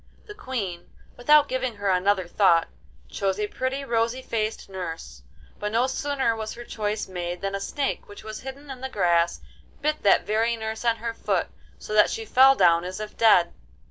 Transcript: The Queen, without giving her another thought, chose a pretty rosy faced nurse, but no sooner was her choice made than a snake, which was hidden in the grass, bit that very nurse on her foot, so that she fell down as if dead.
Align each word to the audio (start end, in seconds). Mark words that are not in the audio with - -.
The 0.25 0.33
Queen, 0.33 0.89
without 1.15 1.47
giving 1.47 1.75
her 1.75 1.91
another 1.91 2.27
thought, 2.27 2.69
chose 3.07 3.39
a 3.39 3.45
pretty 3.45 3.85
rosy 3.85 4.23
faced 4.23 4.67
nurse, 4.67 5.21
but 5.59 5.71
no 5.71 5.85
sooner 5.85 6.35
was 6.35 6.55
her 6.55 6.63
choice 6.63 7.07
made 7.07 7.41
than 7.41 7.53
a 7.53 7.59
snake, 7.59 8.07
which 8.07 8.23
was 8.23 8.41
hidden 8.41 8.71
in 8.71 8.81
the 8.81 8.89
grass, 8.89 9.41
bit 9.79 10.01
that 10.01 10.25
very 10.25 10.55
nurse 10.55 10.83
on 10.83 10.95
her 10.95 11.13
foot, 11.13 11.49
so 11.77 11.93
that 11.93 12.09
she 12.09 12.25
fell 12.25 12.55
down 12.55 12.83
as 12.83 12.99
if 12.99 13.15
dead. 13.15 13.53